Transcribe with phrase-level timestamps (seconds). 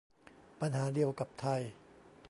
[0.59, 1.61] ปัญหาเดียวกับไทย